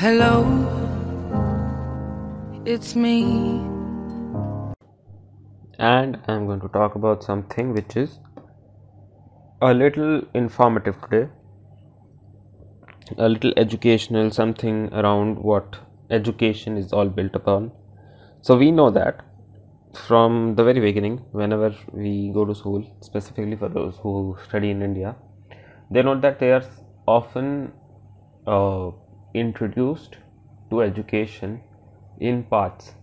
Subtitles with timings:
[0.00, 0.32] Hello,
[2.64, 3.14] it's me.
[5.86, 8.20] and I'm going to talk about something which is
[9.60, 11.28] a little informative today,
[13.16, 17.72] a little educational, something around what education is all built upon.
[18.42, 19.24] So, we know that
[20.06, 24.80] from the very beginning, whenever we go to school, specifically for those who study in
[24.80, 25.16] India,
[25.90, 26.64] they know that they are
[27.08, 27.72] often
[28.46, 28.90] uh,
[29.40, 30.16] introduced
[30.70, 31.60] to education
[32.20, 32.94] in parts.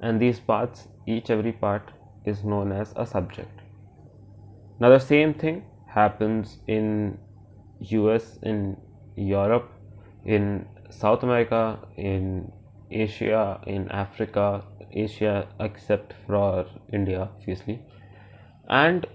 [0.00, 1.92] And these parts each every part
[2.24, 3.60] is known as a subject.
[4.80, 7.18] Now the same thing happens in
[7.80, 8.76] us in
[9.16, 9.70] europe
[10.24, 12.50] in south america in
[12.90, 17.80] asia in africa asia except for india obviously.
[18.68, 19.06] And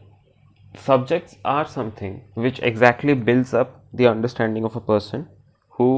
[0.75, 5.27] subjects are something which exactly builds up the understanding of a person
[5.81, 5.91] who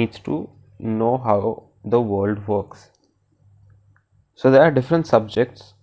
[0.00, 0.40] needs to
[0.98, 1.42] know how
[1.84, 2.90] the world works
[4.34, 5.74] so there are different subjects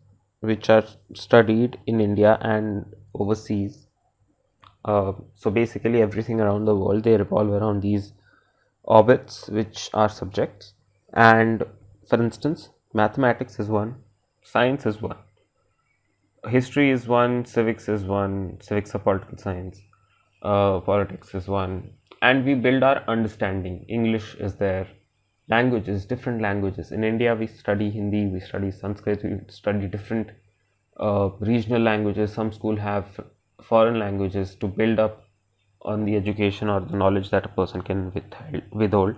[0.41, 3.87] which are studied in India and overseas.
[4.83, 8.13] Uh, so basically, everything around the world they revolve around these
[8.83, 10.73] orbits, which are subjects.
[11.13, 11.63] And
[12.07, 13.95] for instance, mathematics is one,
[14.43, 15.17] science is one,
[16.49, 19.81] history is one, civics is one, civics or political science,
[20.41, 23.85] uh, politics is one, and we build our understanding.
[23.87, 24.87] English is there,
[25.49, 26.91] languages, different languages.
[26.91, 30.29] In India, we study Hindi, we study Sanskrit, we study different
[30.97, 32.33] uh, regional languages.
[32.33, 33.19] Some school have
[33.63, 35.23] foreign languages to build up
[35.83, 38.11] on the education or the knowledge that a person can
[38.71, 39.15] withhold,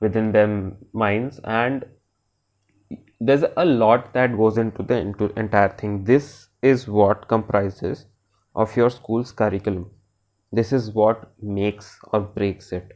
[0.00, 1.84] within them minds and
[3.20, 8.06] there's a lot that goes into the into entire thing this is what comprises
[8.54, 9.88] of your school's curriculum
[10.54, 12.92] this is what makes और breaks it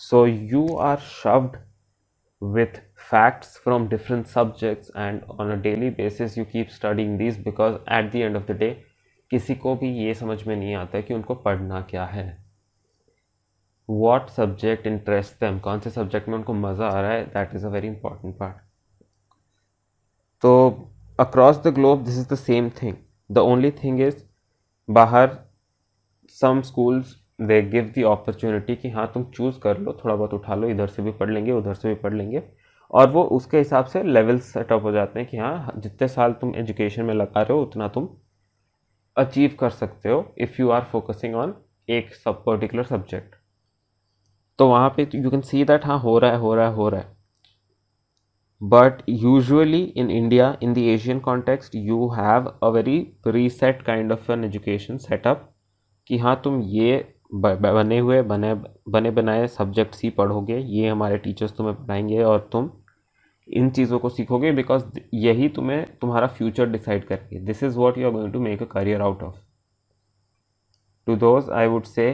[0.00, 1.56] so you are shoved
[2.42, 7.74] with facts from different subjects and on a daily basis you keep studying this because
[7.74, 8.70] at the end of the day
[9.30, 12.26] किसी को भी ये समझ में नहीं आता कि उनको पढ़ना क्या है।
[13.88, 17.24] वॉट सब्जेक्ट इंटरेस्ट दैम कौन से सब्जेक्ट में उनको मज़ा आ रहा है?
[17.24, 18.56] That is a very important part
[20.42, 20.52] तो
[21.20, 22.96] across the globe this is the same thing
[23.30, 24.22] the only thing is
[24.88, 25.38] बाहर
[26.40, 30.54] some schools they give the opportunity कि हाँ तुम चूज़ कर लो, थोड़ा बहुत उठा
[30.54, 32.42] लो, इधर से भी पढ़ लेंगे, उधर से भी पढ़ लेंगे।
[32.90, 36.54] और वो उसके हिसाब से लेवल सेटअप हो जाते हैं कि हाँ जितने साल तुम
[36.56, 38.08] एजुकेशन में लगा रहे हो, उतना तुम
[39.16, 41.54] अचीव कर सकते हो if you are focusing on
[41.88, 43.34] एक सब पर्टिकुलर सब्जेक्ट
[44.58, 46.88] तो वहाँ पे यू कैन सी दैट हाँ हो रहा है, हो रहा है, हो
[46.88, 47.16] रहा है।
[48.60, 54.30] But usually in India in the Asian context you have a very preset kind of
[54.32, 55.48] an education setup
[56.06, 58.54] कि हाँ तुम ये बने हुए, बने
[58.88, 62.70] बने बनाए सब्जेक्ट्स ही पढ़ोगे, ये हमारे टीचर्स तुम्हें पढ़ाएँगे और तुम
[63.48, 68.06] इन चीज़ों को सीखोगे बिकॉज़ यही तुम्हें, तुम्हारा फ्यूचर डिसाइड करके this is what you
[68.06, 69.36] are going to make a career out of
[71.06, 72.06] to those I would say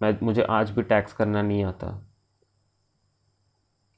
[0.00, 1.88] मैं, मुझे आज भी टैक्स करना नहीं आता।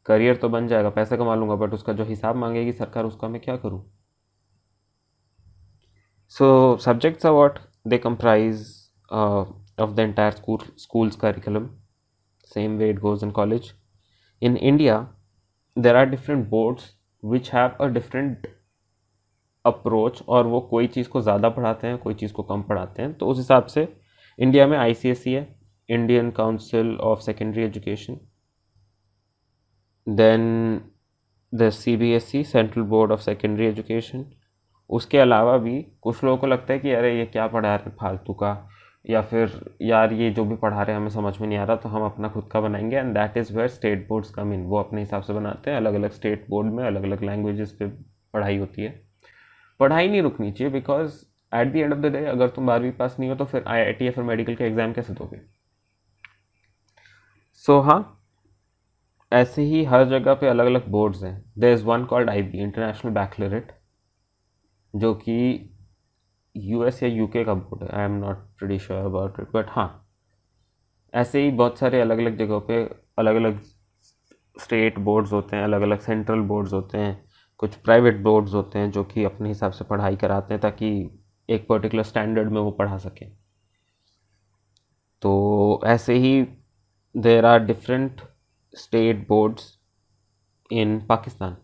[0.06, 3.40] करियर तो बन जाएगा, पैसे कमा लूँगा बट उसका जो हिसाब मांगेगी सरकार, उसका मैं
[3.40, 3.84] क्या करूँ?
[6.28, 8.66] So subjects are what they comprise
[9.10, 11.70] of the entire school, school's curriculum.
[12.44, 13.72] Same way it goes in college.
[14.42, 15.06] In india,
[15.76, 16.92] there are different boards
[17.22, 18.46] which have a different
[19.64, 23.12] approach और वो कोई चीज़ को ज़्यादा पढ़ाते हैं, कोई चीज़ को कम पढ़ाते हैं।
[23.18, 23.86] तो उस हिसाब से
[24.38, 25.46] इंडिया में आई है
[25.88, 28.18] Indian council of secondary education
[30.06, 30.80] then
[31.52, 34.24] the C B S E central board of secondary education
[34.90, 38.34] उसके अलावा भी कुछ लोगों को लगता है कि अरे ये क्या पढ़ा रहे फालतू
[38.42, 38.52] का
[39.04, 41.76] या फिर, यार, ये जो भी पढ़ा रहे हैं, हमें समझ में नहीं आ रहा
[41.76, 42.96] तो हम अपना खुद का बनाएँगे.
[42.96, 45.94] And that is where state boards come in वो अपने हिसाब से बनाते हैं। अलग
[45.94, 47.86] अलग स्टेट बोर्ड में अलग अलग लैंग्वेजेस पे
[48.34, 48.90] पढ़ाई होती है।
[49.80, 51.22] पढ़ाई नहीं रुकनी चाहिए because
[51.52, 53.80] at the end of the day अगर तुम बारहवीं पास नहीं हो तो फिर आई
[53.80, 55.40] आई टी या फिर मेडिकल के एग्ज़ाम कैसे दोगे?
[57.64, 58.20] सो हाँ
[59.32, 62.58] ऐसे ही हर जगह पे अलग अलग बोर्ड्स हैं। There is one called I B
[62.58, 63.72] international baccalaureate
[64.94, 65.70] जो कि
[66.54, 70.00] यूएस या यूके का बोर्ड है I am not pretty sure about it but हाँ
[71.14, 72.82] ऐसे ही बहुत सारे अलग अलग जगहों पे
[73.18, 73.60] अलग अलग
[74.56, 77.24] स्टेट बोर्ड्स होते हैं अलग अलग सेंट्रल बोर्ड्स होते हैं,
[77.58, 80.88] कुछ प्राइवेट बोर्ड्स होते हैं जो कि अपने हिसाब से पढ़ाई कराते हैं ताकि
[81.48, 83.30] एक पर्टिकुलर स्टैंडर्ड में वो पढ़ा सकें।
[85.22, 86.46] तो ऐसे ही
[87.14, 88.20] there are different
[88.74, 89.72] state boards
[90.70, 91.56] in Pakistan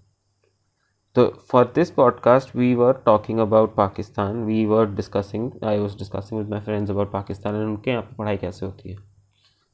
[1.17, 4.47] So for this podcast, we were talking about Pakistan.
[4.47, 8.15] We were discussing, I was discussing with my friends about Pakistan and उनके यहाँ पर
[8.17, 8.97] पढ़ाई कैसे होती है।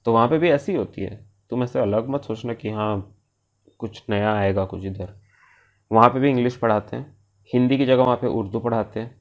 [0.07, 1.17] तो वहाँ पे भी ऐसी होती है।
[1.51, 3.15] तुम ऐसे अलग मत सोचना कि हाँ
[3.81, 5.15] कुछ नया आएगा कुछ इधर।
[5.91, 7.15] वहाँ पे भी इंग्लिश पढ़ाते हैं।
[7.51, 9.15] हिंदी की जगह वहाँ पे उर्दू पढ़ाते हैं।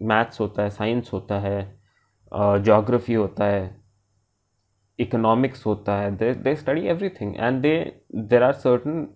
[0.00, 1.60] मैथ्स होता है साइंस होता है
[2.32, 3.64] जोग्राफी होता है
[4.98, 7.76] इकोनॉमिक्स होता है। They they study everything and they
[8.14, 9.06] there are certain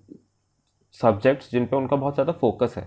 [0.94, 2.86] subjects जिन पे उनका बहुत ज़्यादा फोकस है।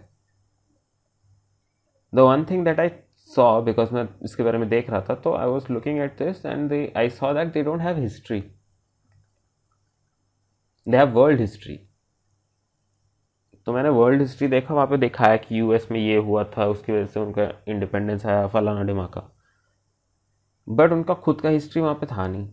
[2.14, 2.90] The one thing that I
[3.36, 6.46] saw because मैं इसके बारे में देख रहा था तो I was looking at this
[6.46, 8.40] and they I saw that they don't have history
[10.88, 11.76] they have world history
[13.68, 16.66] तो मैंने वर्ल्ड हिस्ट्री देखा वहाँ पे देखा है कि यूएस में ये हुआ था
[16.68, 19.22] उसकी वजह से उनका इंडिपेंडेंस आया फलाना डिमा का
[20.68, 22.50] बट उनका खुद का हिस्ट्री वहाँ पे था नहीं।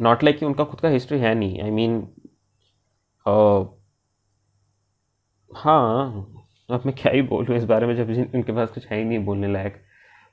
[0.00, 2.10] नॉट लाइक कि उनका खुद का हिस्ट्री है नहीं। I I mean mean,
[3.26, 3.79] uh,
[5.50, 6.26] हाँ
[6.70, 9.18] अब मैं क्या ही बोलूँ इस बारे में जब इनके पास कुछ है ही नहीं
[9.24, 9.80] बोलने लायक।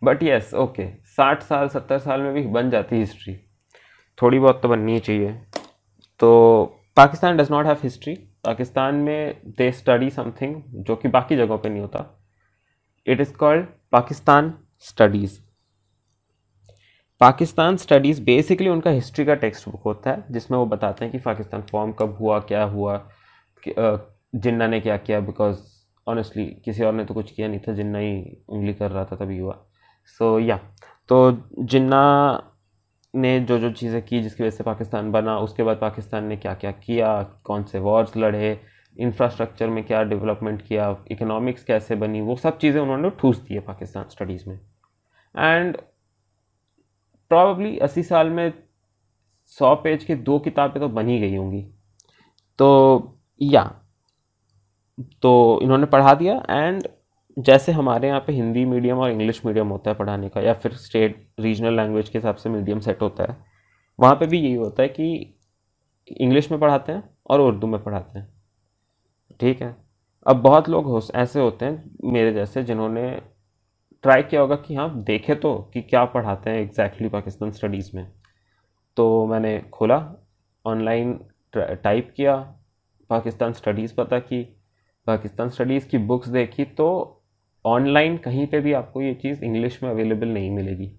[0.02, 3.36] बट येस ओके साठ साल, सत्तर साल में भी बन जाती हिस्ट्री
[4.18, 5.32] थोड़ी बहुत तो बननी चाहिए।
[6.20, 6.66] तो
[6.98, 8.14] Pakistan does not have history
[8.46, 12.06] Pakistan में दे स्टडी समथिंग जो कि बाकी जगहों पे नहीं होता।
[13.08, 15.40] It is called Pakistan studies
[17.22, 21.18] Pakistan studies basically उनका हिस्ट्री का टेक्स्ट बुक होता है, जिसमें वो बताते हैं कि
[21.20, 22.98] पाकिस्तान फॉर्म कब हुआ, क्या हुआ
[24.34, 25.60] जिन्ना ने क्या किया बिकॉज़
[26.08, 29.16] ऑनेस्टली किसी और ने तो कुछ किया नहीं था जिन्ना ही उंगली कर रहा था
[29.16, 29.54] तभी हुआ।
[30.06, 30.68] सो so, या yeah.
[31.10, 32.54] तो जिन्ना
[33.14, 36.54] ने जो जो चीज़ें की जिसकी वजह से पाकिस्तान बना उसके बाद पाकिस्तान ने क्या
[36.54, 38.60] क्या किया कौन से वॉर्स लड़े
[38.98, 43.60] इंफ्रास्ट्रक्चर में क्या डेवलपमेंट किया इकोनॉमिक्स कैसे बनी वो सब चीज़ें उन्होंने ठूस दी है
[43.60, 44.60] पाकिस्तान स्टडीज़ में।
[45.36, 45.78] एंड
[47.32, 48.52] प्रॉब्ली अस्सी साल में
[49.60, 51.62] सौ पेज की दो किताबें तो बनी गई होंगी।
[52.60, 53.64] तो या
[55.22, 56.88] तो इन्होंने पढ़ा दिया एंड
[57.38, 60.74] जैसे हमारे यहाँ पे हिंदी मीडियम और इंग्लिश मीडियम होता है पढ़ाने का, या फिर
[60.76, 63.38] स्टेट रीजनल लैंग्वेज के हिसाब से मीडियम सेट होता है,
[64.00, 65.36] वहाँ पे भी यही होता है कि
[66.12, 68.28] इंग्लिश में पढ़ाते हैं और उर्दू में पढ़ाते हैं।
[69.40, 69.76] ठीक है?
[70.26, 73.10] अब बहुत लोग हो, ऐसे होते हैं मेरे जैसे जिन्होंने
[74.04, 78.08] ट्राई किया होगा कि हाँ देखे तो कि क्या पढ़ाते हैं एग्जैक्टली पाकिस्तान स्टडीज़ में।
[78.98, 79.98] तो मैंने खोला
[80.66, 81.20] ऑनलाइन
[81.56, 82.36] टाइप किया,
[83.10, 84.44] पाकिस्तान स्टडीज़ पता की
[85.08, 86.88] पाकिस्तान स्टडीज़ की बुक्स देखी तो
[87.66, 90.92] ऑनलाइन कहीं पे भी आपको ये चीज़ इंग्लिश में अवेलेबल नहीं मिलेगी।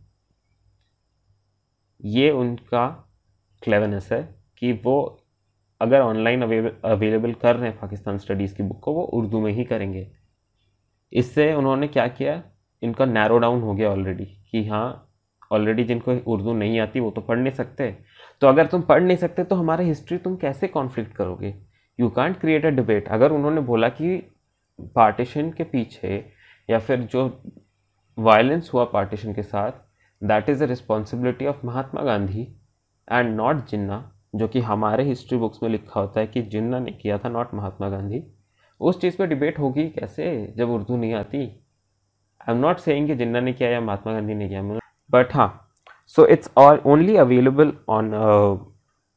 [2.01, 2.87] ये उनका
[3.63, 4.23] क्लेवनेस है
[4.59, 5.25] कि वो
[5.81, 9.65] अगर ऑनलाइन अवेलेबल कर रहे हैं पाकिस्तान स्टडीज़ की बुक को, वो उर्दू में ही
[9.65, 10.07] करेंगे।
[11.13, 12.43] इससे उन्होंने क्या किया
[12.83, 15.05] इनका नैरो डाउन हो गया ऑलरेडी कि हाँ
[15.53, 17.91] ऑलरेडी जिनको उर्दू नहीं आती वो तो पढ़ नहीं सकते।
[18.43, 21.55] तो अगर तुम पढ़ नहीं सकते तो हमारे हिस्ट्री तुम कैसे कॉन्फ्लिक्ट करोगे?
[21.99, 24.17] You can't create a debate अगर उन्होंने बोला कि
[24.97, 26.25] पार्टीशन के पीछे
[26.69, 27.27] या फिर जो
[28.19, 29.73] वायलेंस हुआ पार्टीशन के साथ
[30.23, 32.43] that is a responsibility of Mahatma Gandhi
[33.09, 33.99] and not Jinnah,
[34.35, 37.55] जो कि हमारे हिस्ट्री बुक्स में लिखा होता है कि जिन्ना ने किया था नॉट
[37.55, 38.23] महात्मा गांधी।
[38.81, 41.39] उस चीज़ पे डिबेट होगी कैसे, जब उर्दू नहीं आती?
[42.41, 44.63] आई एम नॉट सेइंग कि जिन्ना ने किया या महात्मा गांधी ने किया
[45.11, 45.49] बट हाँ
[46.17, 48.15] so it's all only available on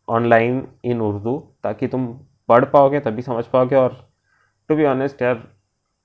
[0.08, 2.08] online in Urdu, ताकि तुम
[2.52, 3.98] पढ़ पाओगे तभी समझ पाओगे और
[4.70, 5.48] टू बी ऑनेस्ट यार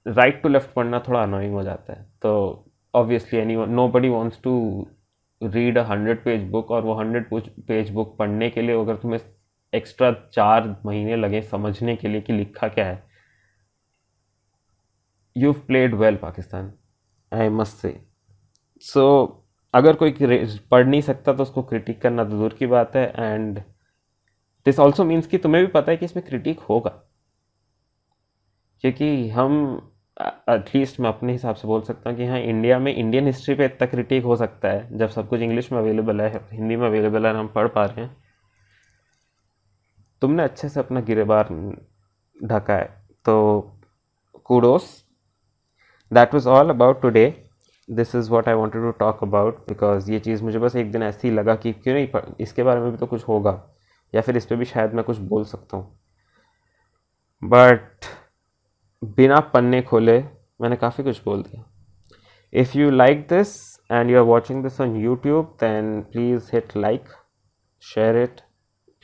[0.06, 2.32] राइट टू लेफ़्ट पढ़ना थोड़ा अनोइंग हो जाता है। तो
[2.94, 3.56] obviously any
[3.88, 4.54] nobody wants to
[5.40, 7.28] read a hundred page book और वो हंड्रेड
[7.66, 9.20] पेज बुक पढ़ने के लिए अगर तुम्हें
[9.72, 13.02] एक्स्ट्रा चार महीने लगे समझने के लिए कि लिखा क्या है।
[15.37, 16.73] You played well Pakistan
[17.32, 17.94] I must say
[18.85, 19.04] so
[19.75, 20.14] अगर कोई
[20.71, 23.61] पढ़ नहीं सकता तो उसको क्रिटिक करना तो दूर की बात है। एंड
[24.66, 26.90] दिस ऑल्सो मीन्स कि तुम्हें भी पता है कि इसमें क्रिटिक होगा।
[28.85, 29.52] क्योंकि हम
[30.50, 33.64] एटलीस्ट मैं अपने हिसाब से बोल सकता हूँ कि हाँ इंडिया में इंडियन हिस्ट्री पे
[33.64, 37.26] इतना क्रिटिक हो सकता है, जब सब कुछ इंग्लिश में अवेलेबल है हिंदी में अवेलेबल
[37.26, 38.16] है हम पढ़ पा रहे हैं।
[40.23, 41.49] तुमने अच्छे से अपना गिरेबार
[42.37, 42.87] ढका है।
[43.25, 43.61] तो
[44.44, 44.88] kudos
[46.11, 47.26] that was all about today
[47.88, 51.02] this is what I wanted to talk about because ये चीज़ मुझे बस एक दिन
[51.02, 53.52] ऐसी ही लगा कि क्यों नहीं इसके बारे में भी तो कुछ होगा।
[54.14, 55.98] या फिर इस पर भी शायद मैं कुछ बोल सकता हूँ।
[57.42, 58.04] बट
[59.02, 60.18] बिना पन्ने खोले
[60.60, 61.64] मैंने काफ़ी कुछ बोल दिया।
[62.52, 63.56] If you like this
[63.90, 67.08] and you are watching this on YouTube then please hit like
[67.82, 68.40] share it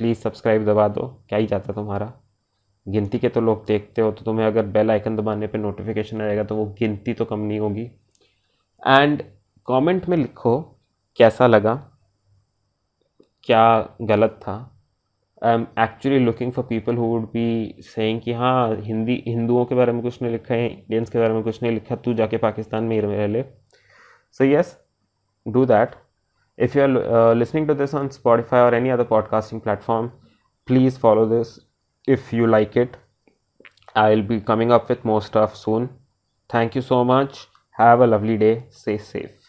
[0.01, 2.13] please subscribe दबा दो। क्या ही जाता तुम्हारा।
[2.87, 6.45] गिनती के तो लोग देखते हो तो तुम्हें अगर बेल आइकन दबाने पे नोटिफिकेशन आएगा
[6.45, 7.83] तो वो गिनती तो कम नहीं होगी।
[8.83, 9.23] एंड
[9.69, 10.61] कमेंट में लिखो,
[11.17, 11.75] कैसा लगा?
[13.45, 14.72] क्या गलत था?
[15.45, 19.75] I am actually looking for people who would be saying कि हाँ हिंदी, हिंदुओं के
[19.75, 22.37] बारे में कुछ नहीं लिखा है इंडियंस के बारे में कुछ नहीं लिखा, तू जाके
[22.37, 23.45] पाकिस्तान में रह ले।
[24.41, 24.77] So yes
[25.47, 25.95] do that
[26.59, 30.09] if you are listening to this on Spotify और any other podcasting platform
[30.69, 31.59] please follow this
[32.09, 32.97] if you like it
[33.97, 35.87] I will be coming up with most of soon
[36.51, 37.47] thank you so much
[37.77, 39.42] have a lovely day stay safe